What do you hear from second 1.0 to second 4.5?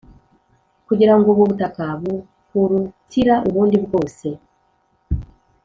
ngo ubu butaka bukurutira ubundi bwose,